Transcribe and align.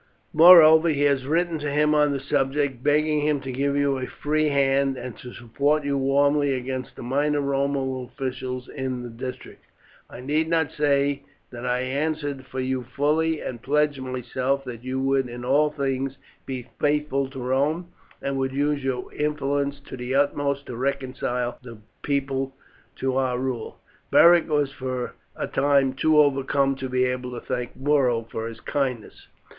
Moreover, 0.33 0.89
he 0.89 1.01
has 1.03 1.27
written 1.27 1.59
to 1.59 1.69
him 1.71 1.93
on 1.93 2.11
the 2.11 2.19
subject, 2.19 2.81
begging 2.83 3.21
him 3.21 3.39
to 3.41 3.51
give 3.51 3.75
you 3.77 3.99
a 3.99 4.07
free 4.07 4.47
hand, 4.49 4.97
and 4.97 5.15
to 5.19 5.31
support 5.31 5.85
you 5.85 5.95
warmly 5.95 6.55
against 6.55 6.95
the 6.95 7.03
minor 7.03 7.39
Roman 7.39 8.03
officials 8.05 8.67
of 8.67 9.03
the 9.03 9.09
district. 9.11 9.63
I 10.09 10.19
need 10.21 10.47
not 10.49 10.71
say 10.71 11.21
that 11.51 11.67
I 11.67 11.81
answered 11.81 12.47
for 12.47 12.59
you 12.59 12.81
fully, 12.95 13.41
and 13.41 13.61
pledged 13.61 14.01
myself 14.01 14.63
that 14.63 14.83
you 14.83 14.99
would 14.99 15.29
in 15.29 15.45
all 15.45 15.69
things 15.69 16.17
be 16.47 16.65
faithful 16.79 17.29
to 17.29 17.39
Rome, 17.39 17.89
and 18.23 18.39
would 18.39 18.53
use 18.53 18.83
your 18.83 19.13
influence 19.13 19.79
to 19.81 19.95
the 19.97 20.15
utmost 20.15 20.65
to 20.65 20.75
reconcile 20.75 21.59
the 21.61 21.77
people 22.01 22.55
to 22.95 23.17
our 23.17 23.37
rule." 23.37 23.77
Beric 24.09 24.49
was 24.49 24.71
for 24.71 25.13
a 25.35 25.45
time 25.45 25.93
too 25.93 26.17
overcome 26.19 26.73
to 26.77 26.89
be 26.89 27.05
able 27.05 27.39
to 27.39 27.45
thank 27.45 27.75
Muro 27.75 28.23
for 28.31 28.47
his 28.47 28.61
kindness. 28.61 29.27